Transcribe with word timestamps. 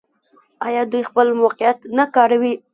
آیا 0.67 0.81
دوی 0.91 1.03
خپل 1.09 1.27
موقعیت 1.41 1.79
نه 1.97 2.05
کاروي؟ 2.13 2.53